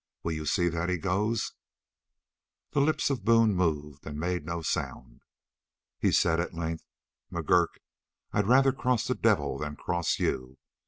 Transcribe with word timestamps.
Will 0.23 0.31
you 0.31 0.47
see 0.47 0.67
that 0.67 0.89
he 0.89 0.97
goes?" 0.97 1.53
The 2.71 2.81
lips 2.81 3.11
of 3.11 3.23
Boone 3.23 3.53
moved 3.53 4.03
and 4.07 4.17
made 4.19 4.47
no 4.47 4.63
sound. 4.63 5.21
He 5.99 6.11
said 6.11 6.39
at 6.39 6.55
length: 6.55 6.83
"McGurk, 7.31 7.75
I'd 8.31 8.47
rather 8.47 8.71
cross 8.71 9.05
the 9.05 9.13
devil 9.13 9.59
than 9.59 9.75
cross 9.75 10.17
you. 10.17 10.57